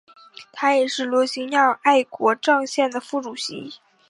[0.51, 3.75] 他也是罗兴亚爱国障线的副主席。